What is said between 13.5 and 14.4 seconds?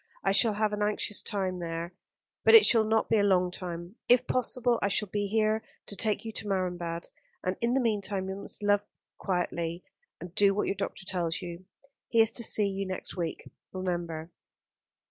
remember."